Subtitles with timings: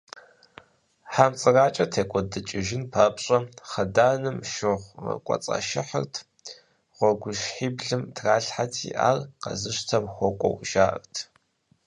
[1.13, 3.37] Хьэмцӏыракӏэр текӏуэдыкӏыжын папщӏэ,
[3.69, 6.13] хъыданым шыгъу кӏуэцӏашыхьырт,
[6.95, 11.15] гъуэгущхьиблым тралъхьэрти, ар къэзыщтэм хуэкӏуэу жаӏэрт.